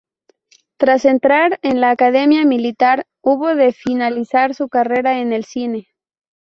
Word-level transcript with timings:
Tras 0.79 1.05
entrar 1.05 1.59
en 1.61 1.79
la 1.79 1.91
academia 1.91 2.43
militar, 2.43 3.05
hubo 3.23 3.53
de 3.53 3.71
finalizar 3.71 4.55
su 4.55 4.67
carrera 4.67 5.19
en 5.19 5.31
el 5.31 5.45
cine. 5.45 5.89